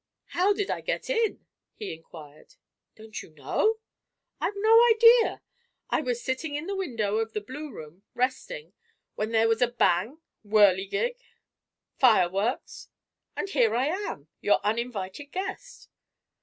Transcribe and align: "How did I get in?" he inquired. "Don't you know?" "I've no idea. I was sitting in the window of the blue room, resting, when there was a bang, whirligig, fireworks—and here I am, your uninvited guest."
"How 0.29 0.51
did 0.51 0.71
I 0.71 0.81
get 0.81 1.11
in?" 1.11 1.45
he 1.75 1.93
inquired. 1.93 2.55
"Don't 2.95 3.21
you 3.21 3.29
know?" 3.35 3.77
"I've 4.39 4.55
no 4.55 4.83
idea. 4.89 5.43
I 5.91 6.01
was 6.01 6.23
sitting 6.23 6.55
in 6.55 6.65
the 6.65 6.75
window 6.75 7.17
of 7.17 7.33
the 7.33 7.39
blue 7.39 7.69
room, 7.71 8.01
resting, 8.15 8.73
when 9.13 9.29
there 9.31 9.47
was 9.47 9.61
a 9.61 9.67
bang, 9.67 10.17
whirligig, 10.43 11.17
fireworks—and 11.99 13.49
here 13.49 13.75
I 13.75 13.85
am, 13.89 14.27
your 14.39 14.59
uninvited 14.63 15.31
guest." 15.31 15.87